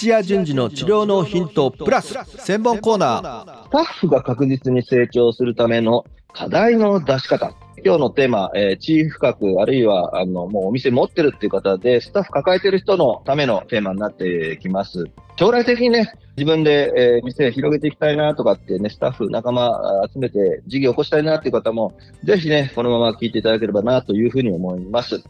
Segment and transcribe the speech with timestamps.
[0.00, 7.52] 土屋順次の治療のヒントプラス専門コーナースタッフが確実に成長するための課題の出し方。
[7.84, 15.04] 今日のテーマ、えー、チーフ格、あるいは、あの、もうお店持ってるっていう方で、スタッフ抱えてる人のためのテーマになってきます。
[15.38, 21.92] 将来的にね、自分で、えー、店広げていきたいなとかってね、スタッフ、仲間集めて事業を起こしたいなっていう方も、
[22.24, 25.22] ぜひね、このまま聞いていただければなというふうに思います。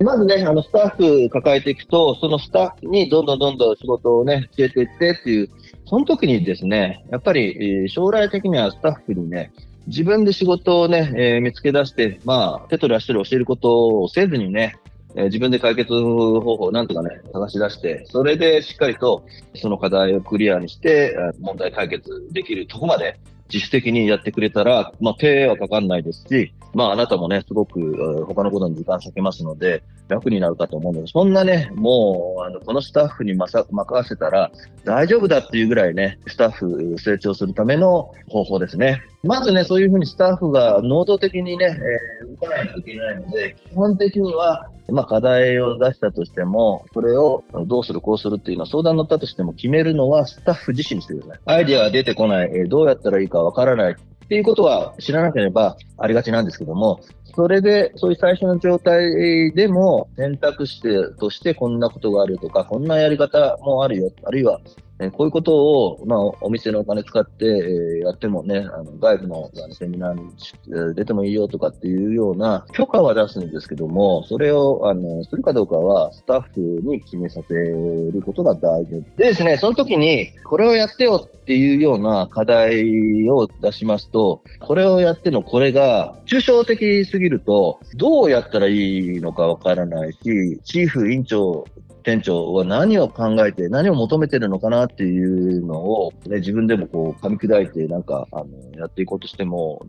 [0.00, 5.50] まずね、あの、スタッフ抱えていくと、そのスタッフにどんどんどんどん仕事をね、教えていってっていう、
[5.86, 9.52] その時にですね、やっぱり、将来的にはスタッフにね、
[9.86, 14.76] 自分で仕事をね、えー、見つけ出して、まあ、手取り足取り教えることをせずにね、
[15.14, 19.24] えー、自分で解決方法をなんとかね、探し出して、それでしっかりと
[19.54, 23.20] その課題をクリアにして、問題解決できるとこまで
[23.52, 34.50] 自主的にやってくれたら、まあ、手はかかんないですし、まあ、あなたもね、すごく他のことに時間割けますので、楽になるかと思うので、そんなね、もう、あの、このスタッフに任せたら
[34.84, 39.02] 大丈夫だっていうぐらいね、スタッフ成長するための方法ですね。
[39.22, 41.78] まずね、そういうふうにスタッフが能動的にね、
[42.22, 51.40] えー、動かないといけないので、基本的には、まあ、課題を出したとしても、それをどうする、こうするっていうのは相談乗ったとしても決めるのはスタッフ自身にしてください。
[51.46, 57.00] アイディアが出てこない、えー、どうやったらいいかわからないっていうことは知らなければありがちなんですけども、
[57.34, 60.80] それで、そういう最初の状態でも選択肢
[61.18, 64.60] としてこんなことがあるとか、こんなやり方もあるよ、あるいは
[65.00, 90.18] えこういうことを、まあ、お店のお金使って、えやってもね、あの外部のあのセミナーに出てもいいよとかっていうような許可は出すんですけども、それをあのするかどうかはスタッフに決めさせることが大事でですね、その時にこれをやってよっていうような課題を出しますと、これをやってのこれが抽象的すぎると、どうやったらいいのかわからないし、
[90.64, 91.64] チーフ委員長
[92.04, 98.46] 店長は何を考えて、何を求めてるのかなっていうのを、ね、自分でもこう噛み砕いて、なんか、あの、
[98.78, 99.84] やっていこうとしても、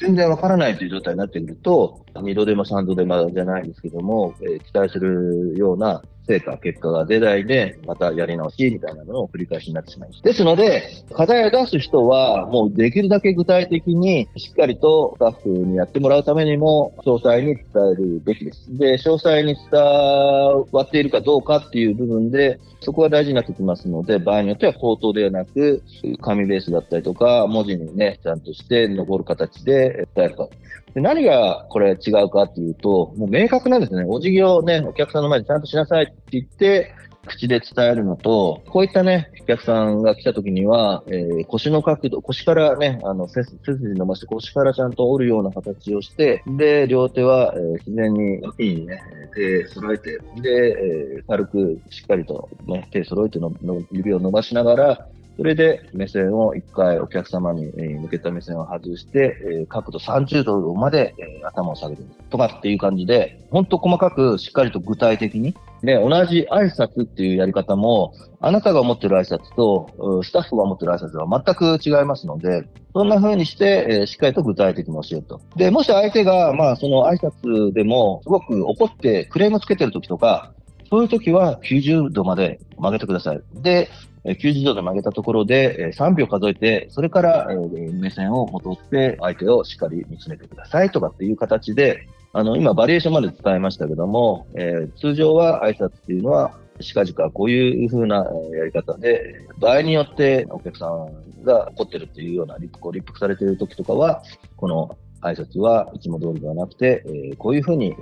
[0.00, 10.22] 全然わからないという状態になってくると、二度でも三度でもじゃないですけども、えー、期待するような成果、結果が出ないで、またやり直しみたいなのを繰り返しになってしまいます。
[10.22, 17.56] ですので、課題を出す人は、もうできるだけ具体的に、しっかりとスタッフにやってもらうためにも、詳細に伝
[17.92, 18.76] えるべきです。
[18.76, 25.82] で、詳細に伝わっているかどうかっていう部分で、そこは大事になってきますので、場合によっては口頭ではなく、
[26.20, 30.50] 紙ベースだったりとか、文字にね、ちゃんとして残る形で伝えると。
[30.94, 34.04] で何がこれ違うかっていうと、もう明確なんですね。
[34.06, 36.94] お辞儀をね、お客さんの前でちゃんとしなさいって言って、
[37.26, 43.58] 口で伝えるのと、こういったね、お客さんが来た時には、えー、腰の角度、腰からね、あの、背筋
[43.94, 49.02] 伸ばして腰からちゃんと折るような形をして、で、両手は、えー、自然に脇にね、
[49.34, 61.14] 手揃えて、で、えー、軽くしっかりとね、手揃えてのの指を伸ばしながら、それで目線を一回お客様に向けた目線を外して、角度30度まで
[61.44, 72.62] 頭を下げるとかっていう感じで、本当細かくしっかりと具体的に、で、同じ挨拶っていうやり方も、あなたが思ってる挨拶と、スタッフが思ってる挨拶は全く違いますので、
[72.94, 75.40] そんな風にして、しっかりと具体的に教えると。
[75.56, 80.52] で、もし相手が、まあ、その挨拶でも、すごく怒ってクレームつけてる時とか、
[80.88, 83.40] そういう時は90度まで曲げてください。
[83.54, 83.88] で、
[84.24, 87.48] 90度で曲げたところで3秒数えて、それから
[87.92, 98.26] 目線を戻って相手をしっかり見つめてくださいとかっていう形で、あの、今バリエーションまで伝えましたけども、え、通常は挨拶っていうのは、近々こういう風な
[98.56, 104.22] やり方で、場合によってお客さんが怒ってるっていうような、こう立腹されてる時とかは、
[104.56, 107.94] この挨拶はいつも通りではなくて、えー、こういうふうに、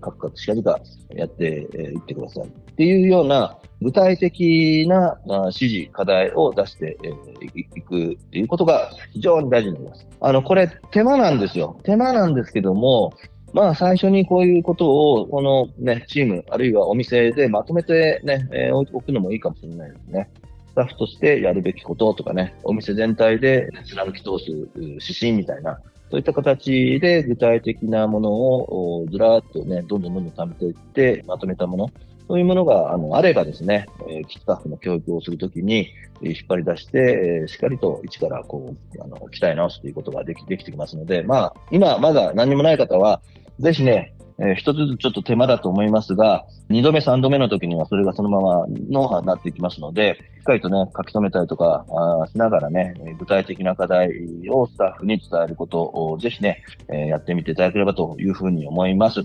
[0.00, 0.78] カクカクしかじか
[1.10, 2.44] やってい、えー、ってください。
[2.44, 6.98] っていうような具体的な、指示、課題を出して
[7.76, 10.06] い、くっていうことが非常に大事になります。
[10.20, 11.78] あの、これ手間なんですよ。
[11.82, 13.12] 手間なんですけども、
[13.52, 20.28] まあ最初にこういうことを、このね、チーム、あるいはお店でまとめてね、えー、置くのもいいかもしれないですね。
[20.68, 25.80] スタッフとしてやるべきこととかね、お店全体で貫き通す指針みたいな、
[26.10, 31.90] そういった形で具体的なものをずらーっとね、どんどんどんどん貯めていって、まとめたもの、
[32.28, 35.88] そういうものがあのあればですね、えー、スタッフの教育をするときに、
[36.22, 36.98] 引っ張り出して、
[37.42, 43.20] えー、しっかりと一からこう、あの、鍛え直すということができできてきますので、まあ、今まだ何もない方は、
[43.58, 51.86] ぜひね、えー、一つずつちょっと手間だと思いますが、二度目、三度目の時にはそれがそのままノウハウになっていきますので、しっかりとね、書き留めたりとか
[52.22, 54.10] あしながらね、具体的な課題
[54.50, 59.22] をスタッフに伝えることをぜひね、えー、やってみていただければというふうに思います。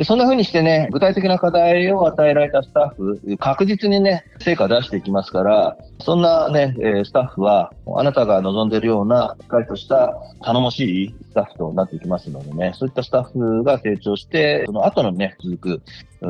[0.00, 6.74] で、そんな風にしてね、具体的な課題を与えられたスタッフ、確実にね、成果出していきますから、そんなね、
[7.04, 15.82] スタッフは、あなたが望んでいるような、しっかりとした頼もしいスタッフとなっていきますのでね、そういったスタッフが成長して、その後のね、続く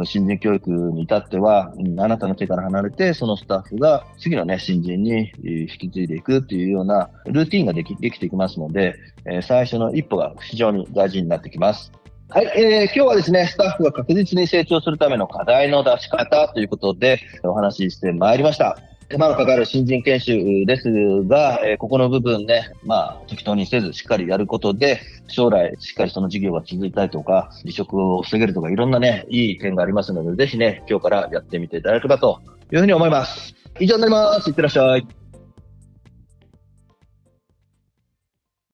[0.04, 8.96] 新人教育に至っては、あなたの手から離れて、そのスタッフが次のね、新人に引き継いでいくっていうようなルーティンができできていきますので、
[9.42, 11.92] 最初の一歩が非常に大事になってきます。
[12.32, 18.78] はい、えー、今日はですね、スタッフが確実に成長するための課題の出し方ということでお話ししてまいりました。
[19.08, 32.40] 手間のかかる新人研修ですが、えー、ここの部分ね、まあ、適当にせずしっかりやることで、将来しっかりその事業が続いたりとか、離職を防げるとか、いろんなね、いい点がありますので、ぜひね、今日からやってみていただければと
[32.72, 33.56] いうふうに思います。
[33.80, 34.48] 以上になります。
[34.48, 35.19] いってらっしゃい。